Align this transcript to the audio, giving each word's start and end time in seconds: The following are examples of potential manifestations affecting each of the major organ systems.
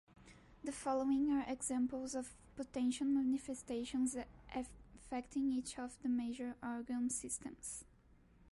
The 0.63 0.71
following 0.71 1.29
are 1.29 1.45
examples 1.47 2.15
of 2.15 2.33
potential 2.55 3.05
manifestations 3.05 4.17
affecting 4.51 5.51
each 5.51 5.77
of 5.77 6.01
the 6.01 6.09
major 6.09 6.55
organ 6.63 7.11
systems. 7.11 7.85